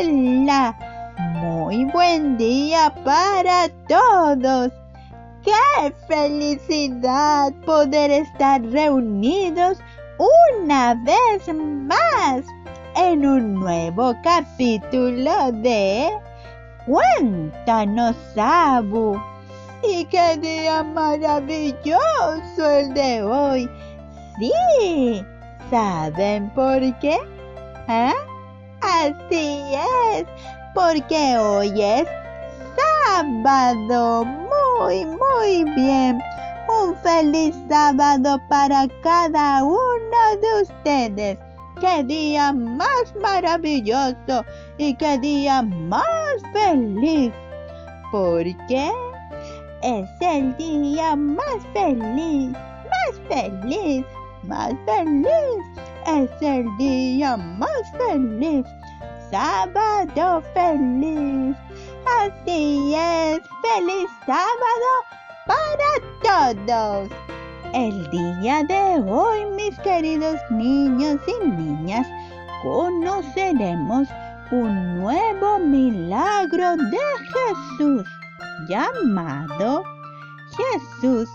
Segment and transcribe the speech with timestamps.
[0.00, 0.76] Hola,
[1.40, 4.70] muy buen día para todos.
[5.42, 9.78] ¡Qué felicidad poder estar reunidos
[10.56, 12.44] una vez más
[12.94, 16.10] en un nuevo capítulo de
[16.86, 19.20] Cuéntanos, Abu!
[19.82, 23.68] Y qué día maravilloso el de hoy.
[24.38, 25.24] Sí,
[25.70, 27.18] ¿saben por qué?
[27.88, 28.27] ¿Ah?
[28.80, 29.74] Así
[30.14, 30.26] es,
[30.74, 32.08] porque hoy es
[33.04, 34.24] sábado.
[34.24, 36.20] Muy, muy bien.
[36.68, 41.38] Un feliz sábado para cada uno de ustedes.
[41.80, 44.44] ¡Qué día más maravilloso
[44.78, 47.32] y qué día más feliz!
[48.10, 48.90] Porque
[49.82, 54.04] es el día más feliz, más feliz,
[54.42, 55.78] más feliz.
[56.06, 58.64] Es el día más feliz.
[59.30, 61.56] Sábado feliz.
[62.20, 64.90] Así es, feliz sábado
[65.46, 67.08] para todos.
[67.74, 72.06] El día de hoy, mis queridos niños y niñas,
[72.62, 74.08] conoceremos
[74.50, 76.98] un nuevo milagro de
[77.34, 78.08] Jesús
[78.68, 79.84] llamado
[80.56, 81.28] Jesús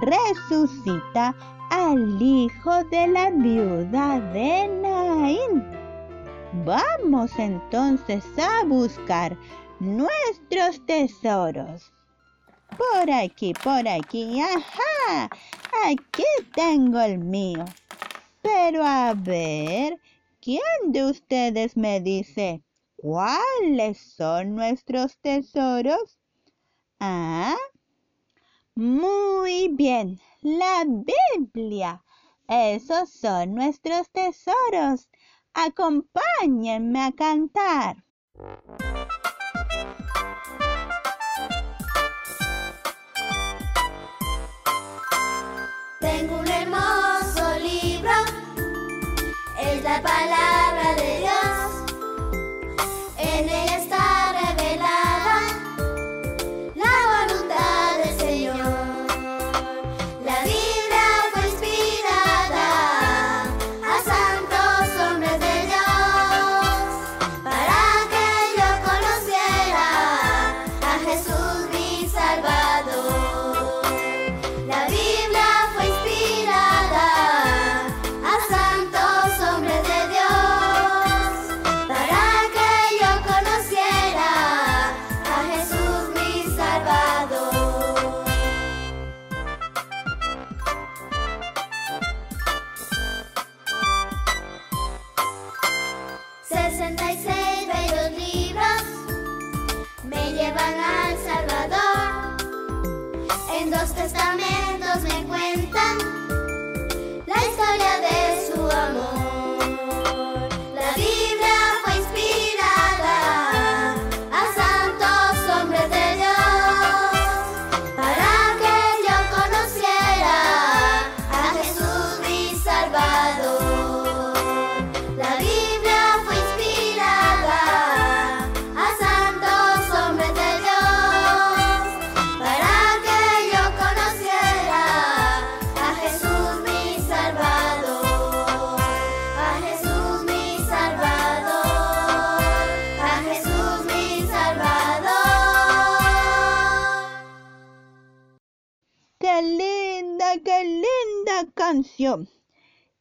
[0.00, 1.34] resucita
[1.70, 5.83] al hijo de la viuda de Naín.
[6.62, 9.36] Vamos entonces a buscar
[9.80, 11.92] nuestros tesoros.
[12.78, 15.30] Por aquí, por aquí, ajá,
[15.84, 16.22] aquí
[16.54, 17.64] tengo el mío.
[18.40, 19.98] Pero a ver,
[20.40, 22.62] ¿quién de ustedes me dice
[22.98, 26.20] cuáles son nuestros tesoros?
[27.00, 27.56] Ah,
[28.76, 32.04] muy bien, la Biblia.
[32.46, 35.08] Esos son nuestros tesoros.
[35.54, 38.04] Acompáñenme a cantar.
[46.00, 48.10] Tengo un hermoso libro,
[49.60, 50.43] es la palabra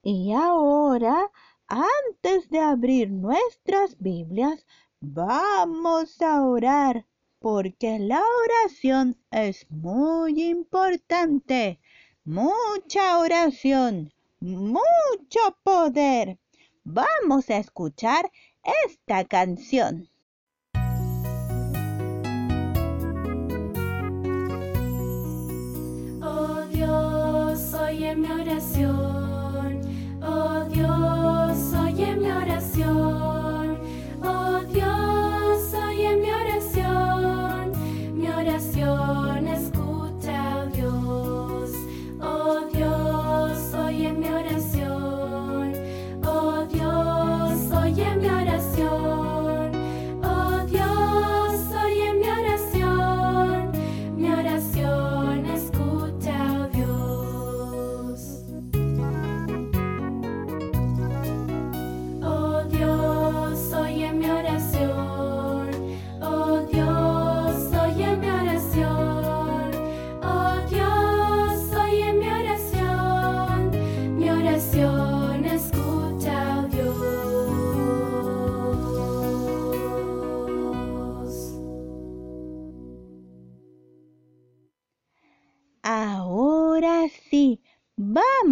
[0.05, 1.31] Y ahora,
[1.67, 4.67] antes de abrir nuestras Biblias,
[4.99, 7.05] vamos a orar,
[7.39, 11.79] porque la oración es muy importante.
[12.25, 16.37] Mucha oración, mucho poder.
[16.83, 18.29] Vamos a escuchar
[18.85, 20.09] esta canción.
[26.21, 29.12] Oh Dios, oye mi oración.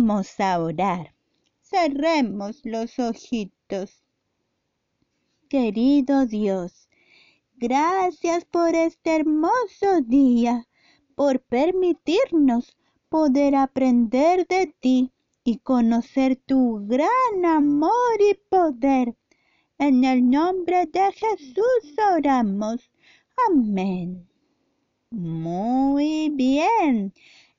[0.01, 1.13] Vamos a orar.
[1.61, 4.03] Cerremos los ojitos.
[5.47, 6.89] Querido Dios,
[7.57, 10.67] gracias por este hermoso día,
[11.13, 12.75] por permitirnos
[13.09, 15.11] poder aprender de ti
[15.43, 19.15] y conocer tu gran amor y poder.
[19.77, 22.89] En el nombre de Jesús oramos.
[23.47, 24.27] Amén.
[25.11, 27.13] Muy bien.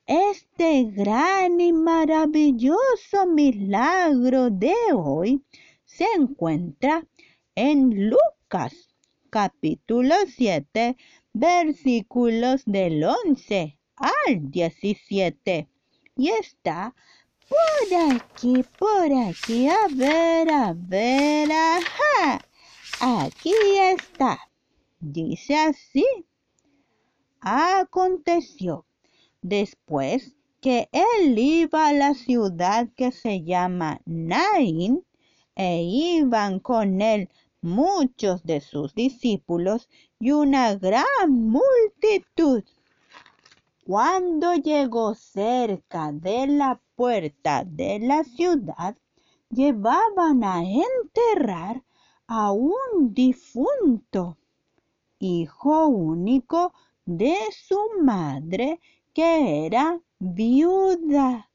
[0.07, 5.45] Este gran y maravilloso milagro de hoy
[5.85, 7.07] se encuentra
[7.55, 8.93] en Lucas
[9.31, 10.97] capítulo 7
[11.33, 15.69] versículos del 11 al 17
[16.17, 16.97] y está
[17.49, 22.41] por aquí, por aquí, a ver, a ver, ajá,
[22.99, 24.51] aquí está.
[24.99, 26.05] Dice así,
[27.41, 28.85] aconteció
[29.43, 35.05] después que él iba a la ciudad que se llama Nain,
[35.55, 37.29] e iban con él
[37.61, 42.65] muchos de sus discípulos y una gran multitud.
[43.85, 48.97] Cuando llegó cerca de la puerta de la ciudad,
[49.51, 51.83] llevaban a enterrar
[52.27, 54.39] a un difunto,
[55.19, 56.73] hijo único
[57.05, 58.81] de su madre,
[59.13, 61.51] que era viuda,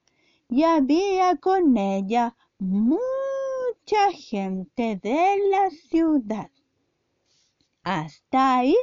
[0.50, 6.50] y había con ella mucha gente de la ciudad.
[7.83, 8.75] Hasta ahí,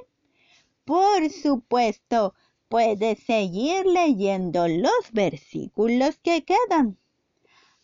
[0.84, 2.34] por supuesto,
[2.74, 6.98] Puedes seguir leyendo los versículos que quedan.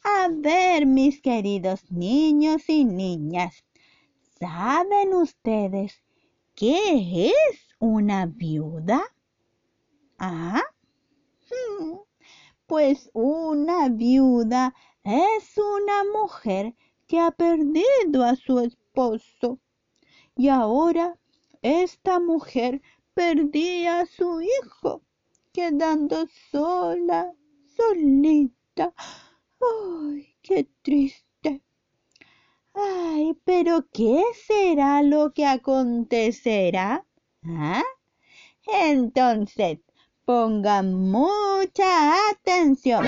[0.02, 3.64] A ver, mis queridos niños y niñas,
[4.40, 6.02] ¿saben ustedes
[6.56, 9.00] qué es una viuda?
[10.18, 10.62] ¿Ah?
[12.66, 16.74] Pues una viuda es una mujer
[17.08, 19.58] que ha perdido a su esposo
[20.36, 21.18] y ahora
[21.62, 22.80] esta mujer
[23.14, 25.02] perdí a su hijo,
[25.52, 27.32] quedando sola,
[27.76, 28.94] solita.
[29.60, 31.62] ¡Ay, qué triste!
[32.72, 37.04] ¡Ay, pero qué será lo que acontecerá!
[37.44, 37.82] ¿Ah?
[38.66, 39.80] Entonces,
[40.30, 43.04] pongan mucha atención.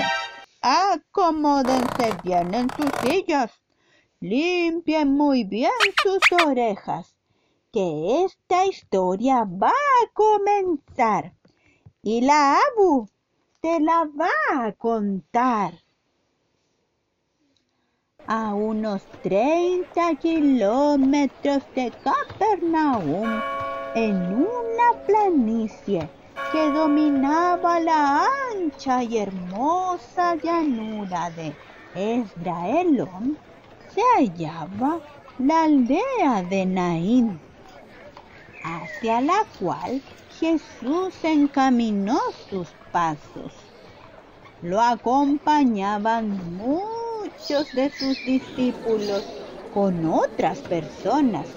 [0.61, 3.49] Acomódense bien en sus sillas.
[4.19, 5.71] Limpien muy bien
[6.03, 7.15] sus orejas
[7.71, 11.33] que esta historia va a comenzar
[12.01, 13.07] y la Abu
[13.61, 15.75] te la va a contar.
[18.27, 23.41] A unos 30 kilómetros de Capernaum,
[23.95, 26.09] en una planicie
[26.53, 31.57] que dominaba la ancha y hermosa llanura de
[31.95, 33.39] Esdraelón,
[33.87, 35.01] se hallaba
[35.39, 37.41] la aldea de Naín
[38.61, 43.51] hacia la cual Jesús encaminó sus pasos.
[44.61, 49.23] Lo acompañaban muchos de sus discípulos
[49.71, 51.49] con otras personas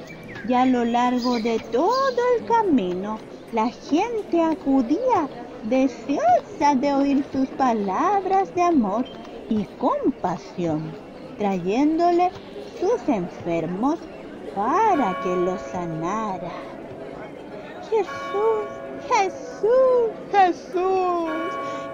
[0.43, 3.21] y a lo largo de todo el camino
[3.57, 5.31] la gente acudía
[5.63, 9.07] deseosa de oír sus palabras de amor
[9.49, 10.95] y compasión,
[11.39, 12.31] trayéndole
[12.79, 13.99] sus enfermos
[14.55, 16.53] para que los sanara.
[17.89, 18.69] Jesús,
[19.09, 21.31] Jesús, Jesús.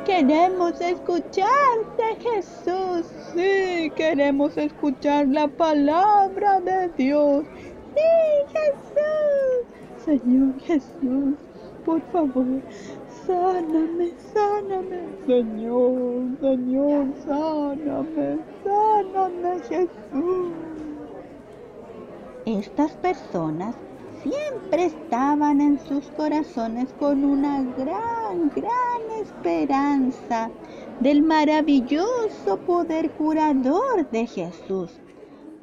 [0.05, 3.07] Queremos escucharte, Jesús.
[3.33, 7.45] Sí, queremos escuchar la palabra de Dios.
[7.95, 8.03] Sí,
[8.53, 8.93] Jesús.
[10.05, 11.39] Señor Jesús,
[11.85, 12.63] por favor,
[13.27, 15.01] sáname, sáname.
[15.27, 20.53] Señor, Señor, sáname, sáname, Jesús.
[22.45, 23.77] Estas personas
[24.23, 30.51] siempre estaban en sus corazones con una gran, gran esperanza
[31.01, 35.01] del maravilloso poder curador de Jesús.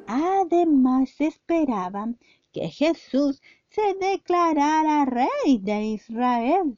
[0.06, 2.18] Además esperaban
[2.52, 6.76] que Jesús se declarara rey de Israel.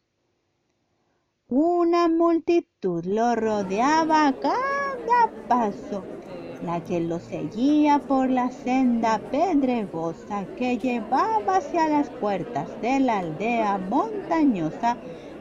[1.48, 6.04] Una multitud lo rodeaba a cada paso
[6.64, 13.18] la que lo seguía por la senda pedregosa que llevaba hacia las puertas de la
[13.18, 14.96] aldea montañosa,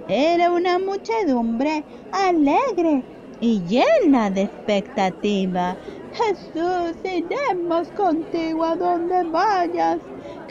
[0.08, 3.03] era una muchedumbre alegre
[3.39, 5.77] y llena de expectativa.
[6.13, 10.00] Jesús, iremos contigo a donde vayas.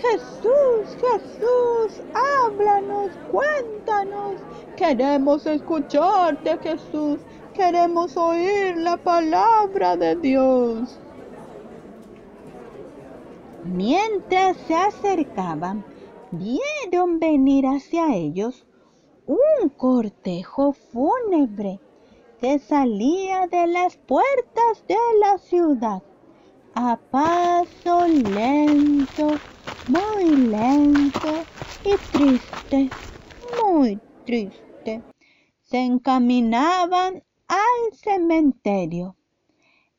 [0.01, 4.35] Jesús, Jesús, háblanos, cuéntanos.
[4.77, 7.21] Queremos escucharte, Jesús.
[7.53, 10.99] queremos oír la palabra de Dios.
[13.65, 15.85] Mientras se acercaban,
[16.31, 18.65] vieron venir hacia ellos
[19.27, 21.79] un cortejo fúnebre
[22.41, 26.03] que salía de las puertas de la ciudad
[26.75, 29.33] a paso lento,
[29.91, 31.45] muy lento
[31.85, 32.91] y triste,
[33.65, 35.03] muy triste.
[35.63, 39.17] Se encaminaban al cementerio.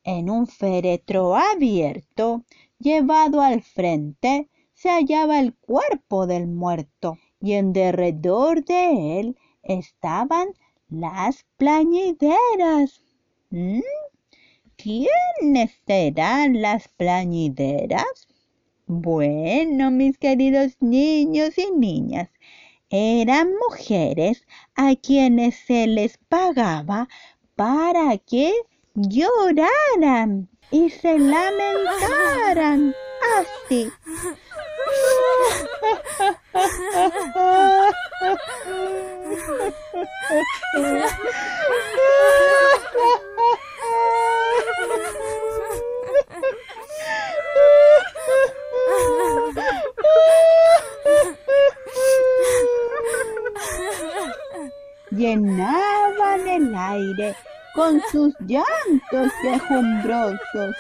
[0.03, 2.45] En un féretro abierto,
[2.79, 10.47] llevado al frente, se hallaba el cuerpo del muerto y en derredor de él estaban
[10.89, 13.01] las plañideras.
[13.49, 13.81] ¿Mm?
[14.77, 18.30] ¿Quiénes serán las plañideras?
[18.93, 22.29] Bueno, mis queridos niños y niñas,
[22.89, 24.45] eran mujeres
[24.75, 27.07] a quienes se les pagaba
[27.55, 28.51] para que
[28.95, 32.93] lloraran y se lamentaran
[33.39, 33.89] así.
[55.11, 57.35] Llenaban el aire
[57.75, 60.75] con sus llantos quejumbrosos.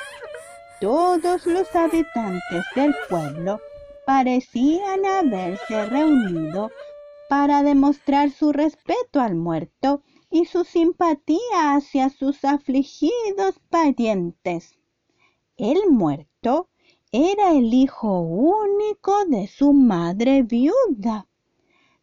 [0.79, 3.59] Todos los habitantes del pueblo
[4.05, 6.71] parecían haberse reunido
[7.29, 14.79] para demostrar su respeto al muerto y su simpatía hacia sus afligidos parientes.
[15.55, 16.70] El muerto
[17.11, 21.27] era el hijo único de su madre viuda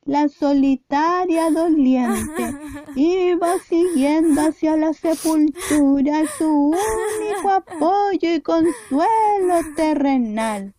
[0.09, 2.55] la solitaria doliente
[2.97, 10.75] iba siguiendo hacia la sepultura su único apoyo y consuelo terrenal.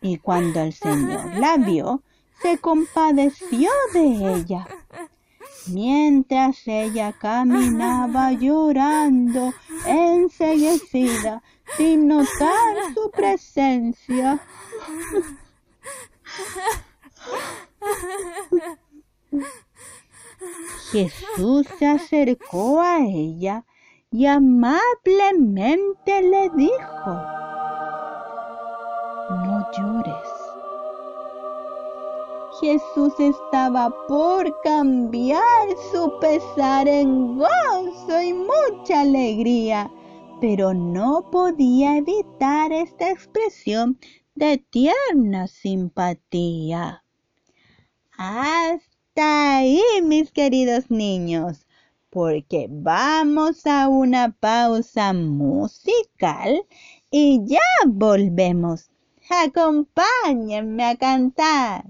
[0.00, 2.04] Y cuando el Señor la vio,
[2.40, 4.68] se compadeció de ella.
[5.66, 9.52] Mientras ella caminaba llorando,
[9.86, 11.42] enseguecida,
[11.76, 14.40] sin notar su presencia.
[20.92, 23.64] Jesús se acercó a ella
[24.10, 27.10] y amablemente le dijo,
[29.30, 30.33] no llores.
[32.64, 39.92] Jesús estaba por cambiar su pesar en gozo y mucha alegría,
[40.40, 43.98] pero no podía evitar esta expresión
[44.34, 47.04] de tierna simpatía.
[48.16, 51.66] Hasta ahí, mis queridos niños,
[52.08, 56.64] porque vamos a una pausa musical
[57.10, 58.90] y ya volvemos.
[59.28, 61.84] Acompáñenme a cantar.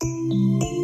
[0.00, 0.79] Con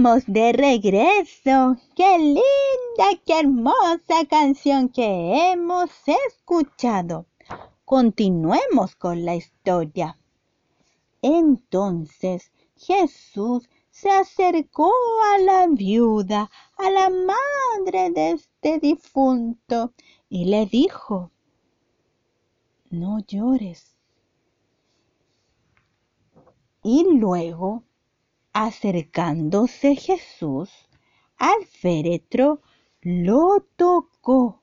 [0.00, 1.76] de regreso.
[1.94, 5.90] Qué linda, qué hermosa canción que hemos
[6.26, 7.26] escuchado.
[7.84, 10.16] Continuemos con la historia.
[11.20, 14.90] Entonces Jesús se acercó
[15.34, 19.92] a la viuda, a la madre de este difunto,
[20.30, 21.30] y le dijo,
[22.88, 23.98] no llores.
[26.82, 27.84] Y luego
[28.52, 30.70] Acercándose Jesús
[31.38, 32.60] al féretro,
[33.00, 34.62] lo tocó.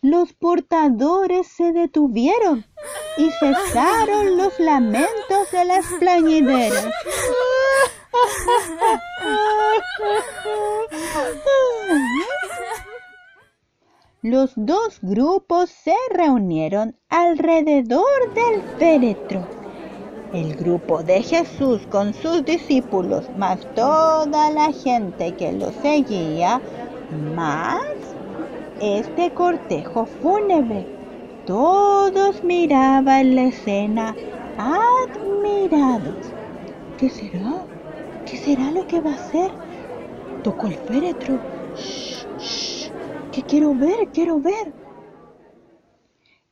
[0.00, 2.64] Los portadores se detuvieron
[3.16, 6.86] y cesaron los lamentos de las plañideras.
[14.22, 19.57] Los dos grupos se reunieron alrededor del féretro
[20.32, 26.60] el grupo de Jesús con sus discípulos, más toda la gente que lo seguía,
[27.34, 27.82] más
[28.80, 30.86] este cortejo fúnebre.
[31.46, 34.14] Todos miraban la escena
[34.58, 36.32] admirados.
[36.98, 37.64] ¿Qué será?
[38.26, 39.50] ¿Qué será lo que va a hacer?
[40.42, 41.38] Tocó el féretro.
[41.74, 42.90] Shh, shh,
[43.32, 44.74] que quiero ver, quiero ver.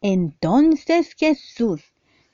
[0.01, 1.83] Entonces Jesús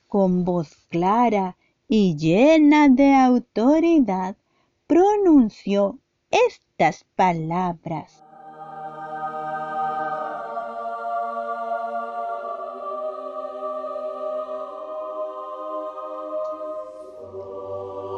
[0.07, 4.37] con voz clara y llena de autoridad,
[4.85, 5.97] pronunció
[6.29, 8.23] estas palabras.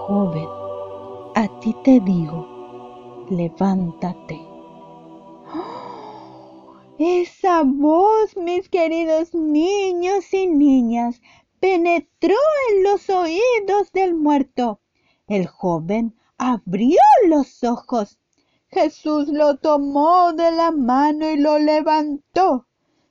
[0.07, 0.49] Joven,
[1.35, 4.37] a ti te digo, levántate.
[5.55, 6.75] ¡Oh!
[6.97, 11.21] Esa voz, mis queridos niños y niñas,
[11.65, 12.35] penetró
[12.69, 14.81] en los oídos del muerto.
[15.25, 18.19] El joven abrió los ojos.
[18.67, 22.67] Jesús lo tomó de la mano y lo levantó.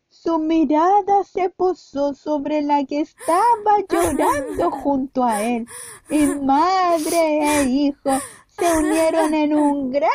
[0.08, 5.66] Su mirada se posó sobre la que estaba llorando junto a él.
[6.08, 8.10] Y madre e hijo
[8.46, 10.06] se unieron en un gran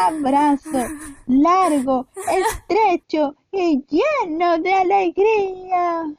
[0.00, 0.78] abrazo,
[1.26, 2.06] largo,
[2.40, 6.16] estrecho y lleno de alegría.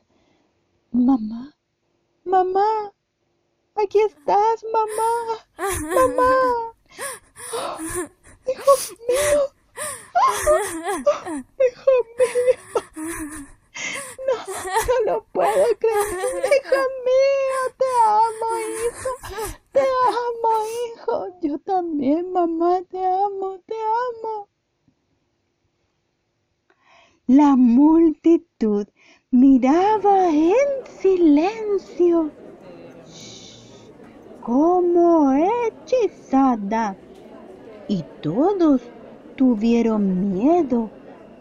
[0.92, 1.53] Mamá,
[2.26, 2.94] Mamá,
[3.76, 5.46] aquí estás, mamá,
[5.94, 6.74] mamá.
[8.48, 8.72] Hijo
[9.08, 9.42] mío,
[11.60, 12.84] hijo mío.
[14.26, 14.36] No,
[14.88, 16.46] no lo puedo creer.
[16.46, 19.10] Hijo mío, te amo, hijo.
[19.74, 20.52] Te amo,
[20.86, 21.40] hijo.
[21.42, 24.48] Yo también, mamá, te amo, te amo.
[27.28, 28.88] La multitud
[29.34, 32.30] miraba en silencio,
[34.42, 36.96] como hechizada,
[37.88, 38.82] y todos
[39.36, 40.92] tuvieron miedo.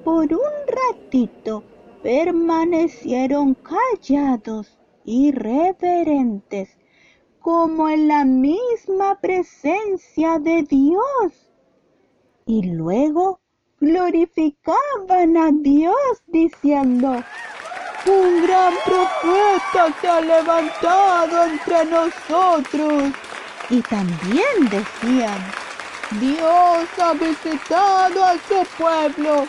[0.05, 1.65] Por un ratito
[2.03, 6.79] permanecieron callados y reverentes,
[7.41, 11.51] como en la misma presencia de Dios.
[12.47, 13.41] Y luego
[13.81, 17.23] glorificaban a Dios diciendo,
[18.07, 23.13] un gran profeta se ha levantado entre nosotros.
[23.71, 25.39] Y también decían,
[26.21, 29.47] Dios ha visitado a su pueblo.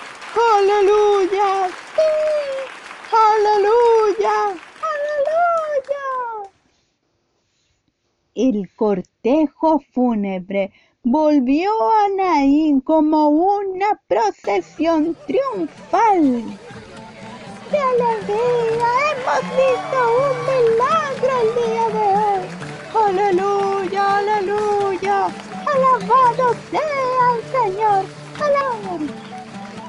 [0.58, 1.68] Aleluya.
[1.96, 2.14] Sí.
[3.12, 4.58] Aleluya.
[4.94, 6.52] Aleluya.
[8.36, 10.72] El cortejo fúnebre
[11.04, 16.44] volvió a Naín como una procesión triunfal
[17.74, 18.90] ¡Qué alegría!
[19.10, 22.44] Hemos visto un milagro el día de hoy.
[23.04, 25.18] Aleluya, aleluya.
[25.74, 28.06] Alabado sea el Señor.
[28.46, 29.14] Aleluya.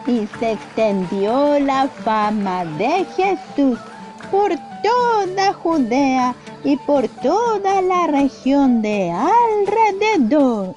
[0.07, 3.79] Y se extendió la fama de Jesús
[4.31, 4.51] por
[4.83, 10.75] toda Judea y por toda la región de alrededor.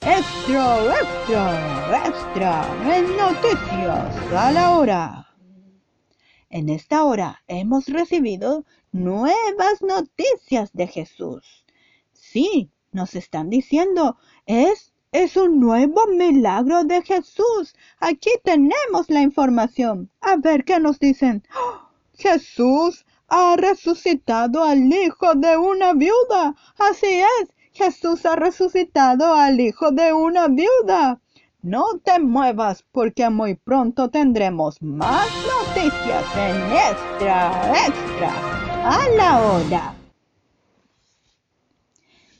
[0.00, 2.64] Extra, extra, extra,
[2.96, 5.19] en noticias a la hora.
[6.50, 11.64] En esta hora hemos recibido nuevas noticias de Jesús.
[12.12, 17.76] Sí, nos están diciendo, es, es un nuevo milagro de Jesús.
[18.00, 20.10] Aquí tenemos la información.
[20.20, 21.44] A ver qué nos dicen.
[21.54, 21.88] ¡Oh!
[22.14, 26.56] Jesús ha resucitado al hijo de una viuda.
[26.78, 31.20] Así es, Jesús ha resucitado al hijo de una viuda.
[31.62, 38.32] No te muevas porque muy pronto tendremos más noticias en Extra Extra
[38.82, 39.94] a la hora.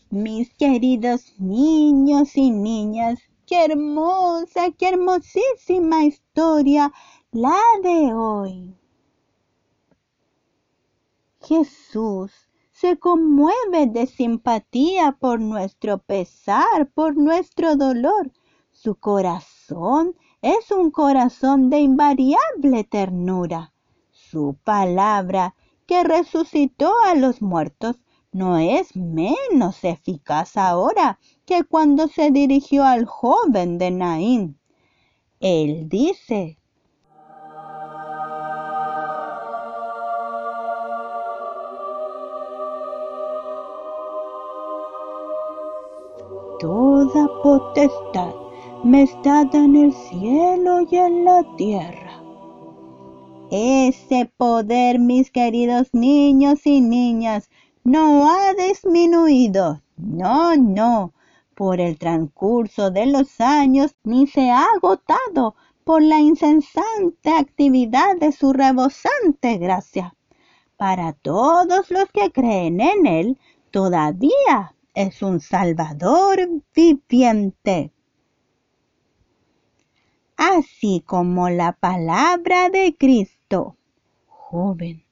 [0.08, 6.90] Mis queridos niños y niñas, qué hermosa, qué hermosísima historia
[7.30, 8.74] la de hoy.
[11.42, 12.32] Jesús
[12.72, 18.32] se conmueve de simpatía por nuestro pesar, por nuestro dolor.
[18.82, 23.74] Su corazón es un corazón de invariable ternura.
[24.10, 32.30] Su palabra que resucitó a los muertos no es menos eficaz ahora que cuando se
[32.30, 34.58] dirigió al joven de Naín.
[35.40, 36.56] Él dice,
[46.58, 48.49] Toda potestad
[48.84, 52.22] me en el cielo y en la tierra.
[53.50, 57.50] Ese poder, mis queridos niños y niñas,
[57.84, 61.12] no ha disminuido, no, no,
[61.54, 68.32] por el transcurso de los años, ni se ha agotado por la incesante actividad de
[68.32, 70.14] su rebosante gracia.
[70.76, 73.38] Para todos los que creen en Él,
[73.70, 77.92] todavía es un Salvador viviente.
[80.42, 83.76] Así como la palabra de Cristo,
[84.26, 85.04] joven,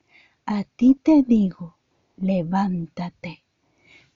[0.46, 1.76] a ti te digo,
[2.16, 3.44] levántate.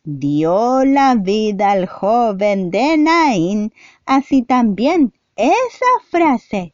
[0.05, 3.75] Dio la vida al joven de Naín,
[4.07, 6.73] así también esa frase,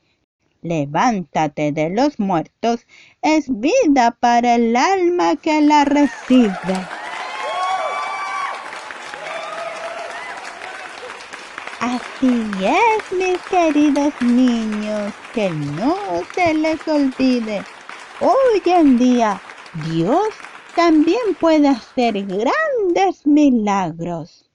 [0.62, 2.87] levántate de los muertos,
[3.22, 6.77] es vida para el alma que la recibe.
[11.81, 15.95] Así es, mis queridos niños, que no
[16.35, 17.62] se les olvide.
[18.21, 19.41] Hoy en día
[19.88, 20.27] Dios
[20.75, 24.51] también puede hacer grandes milagros.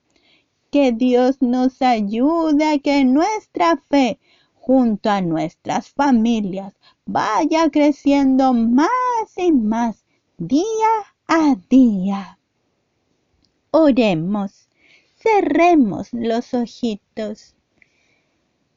[0.70, 4.18] Que Dios nos ayude a que nuestra fe
[4.52, 6.74] junto a nuestras familias
[7.06, 8.90] vaya creciendo más
[9.36, 10.04] y más
[10.36, 10.92] día
[11.26, 12.38] a día.
[13.70, 14.63] Oremos,
[15.24, 17.56] cerremos los ojitos.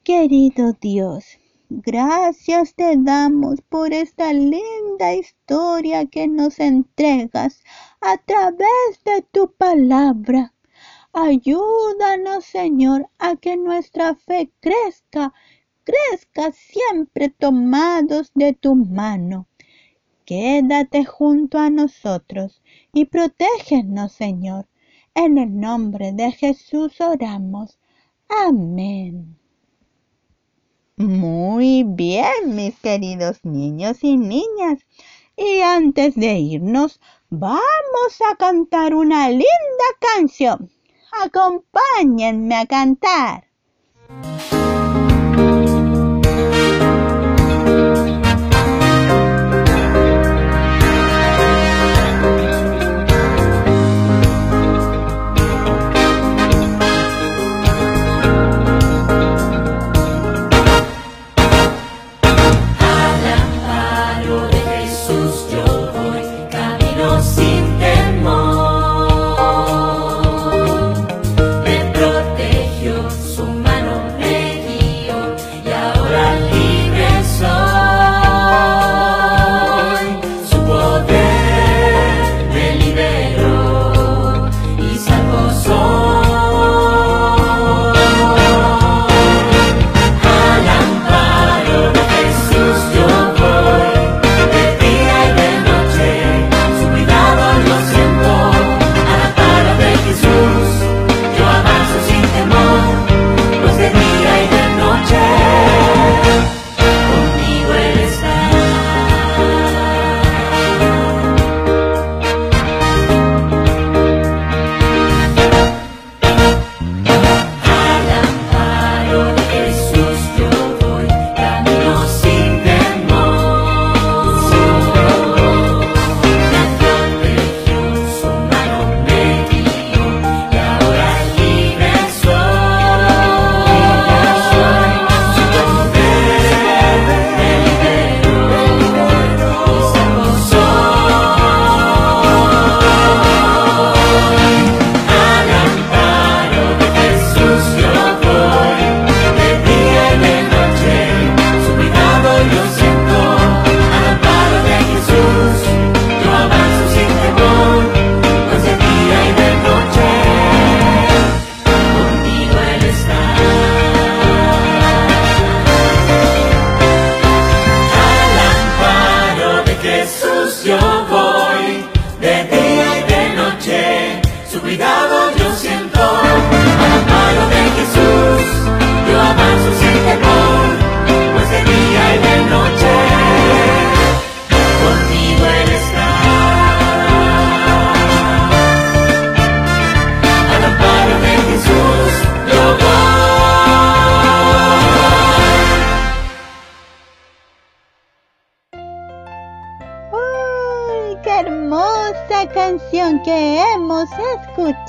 [0.04, 1.38] Querido Dios,
[1.70, 7.62] Gracias te damos por esta linda historia que nos entregas
[8.00, 10.54] a través de tu palabra.
[11.12, 15.34] Ayúdanos, Señor, a que nuestra fe crezca,
[15.84, 19.46] crezca siempre tomados de tu mano.
[20.24, 22.62] Quédate junto a nosotros
[22.94, 24.68] y protégenos, Señor.
[25.20, 27.80] En el nombre de Jesús oramos.
[28.30, 29.36] Amén.
[30.96, 34.86] Muy bien, mis queridos niños y niñas.
[35.36, 37.02] Y antes de irnos,
[37.32, 40.70] vamos a cantar una linda canción.
[41.24, 43.48] Acompáñenme a cantar.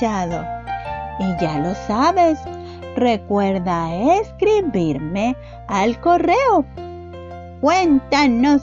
[0.01, 2.39] Y ya lo sabes,
[2.97, 6.65] recuerda escribirme al correo
[7.61, 8.63] cuéntanos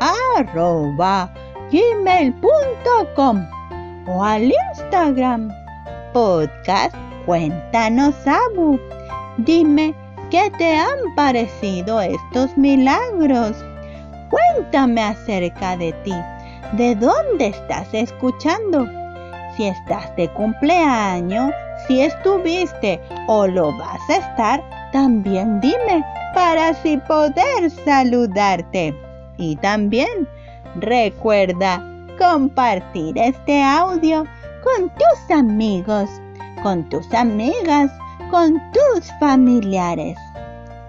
[0.00, 1.32] arroba
[1.70, 3.46] gmail.com
[4.06, 5.50] o al Instagram
[6.12, 8.78] podcast cuéntanos abu.
[9.38, 9.94] Dime
[10.30, 13.56] qué te han parecido estos milagros.
[14.30, 16.14] Cuéntame acerca de ti.
[16.72, 18.86] ¿De dónde estás escuchando?
[19.56, 21.52] Si estás de cumpleaños,
[21.86, 28.94] si estuviste o lo vas a estar, también dime para así poder saludarte.
[29.36, 30.28] Y también
[30.76, 31.82] recuerda
[32.18, 34.24] compartir este audio
[34.62, 36.10] con tus amigos,
[36.62, 37.90] con tus amigas,
[38.30, 40.16] con tus familiares.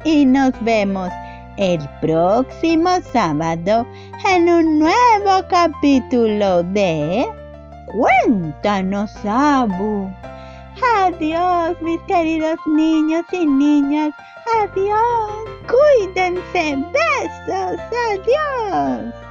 [0.04, 1.10] Y nos vemos
[1.58, 3.86] el próximo sábado
[4.30, 7.25] en un nuevo capítulo de
[7.87, 10.11] Cuéntanos, Abu.
[10.97, 14.13] Adiós, mis queridos niños y niñas.
[14.61, 15.45] Adiós.
[15.67, 16.77] Cuídense.
[16.91, 17.79] Besos.
[18.11, 19.24] Adiós.